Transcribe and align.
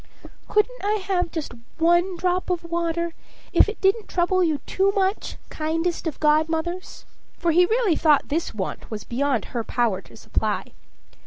"Couldn't 0.47 0.83
I 0.83 0.93
have 0.93 1.29
just 1.31 1.53
one 1.77 2.17
drop 2.17 2.49
of 2.49 2.63
water, 2.63 3.13
if 3.53 3.69
it 3.69 3.79
didn't 3.81 4.07
trouble 4.07 4.43
you 4.43 4.57
too 4.65 4.91
much, 4.95 5.37
kindest 5.49 6.07
of 6.07 6.19
godmothers?" 6.19 7.05
For 7.37 7.51
he 7.51 7.67
really 7.67 7.95
thought 7.95 8.29
this 8.29 8.51
want 8.51 8.89
was 8.89 9.03
beyond 9.03 9.45
her 9.53 9.63
power 9.63 10.01
to 10.01 10.17
supply. 10.17 10.71